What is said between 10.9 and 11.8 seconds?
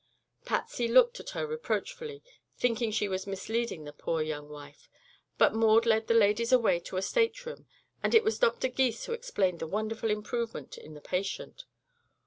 the patient.